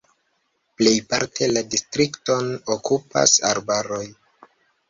Plejparte 0.81 1.49
la 1.51 1.63
distrikton 1.75 2.51
okupas 2.79 3.37
arbaroj. 3.51 4.05